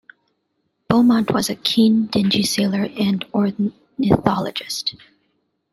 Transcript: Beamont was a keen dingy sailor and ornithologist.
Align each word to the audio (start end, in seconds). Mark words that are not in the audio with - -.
Beamont 0.89 1.31
was 1.31 1.47
a 1.51 1.55
keen 1.55 2.07
dingy 2.07 2.41
sailor 2.41 2.89
and 2.97 3.23
ornithologist. 3.35 4.95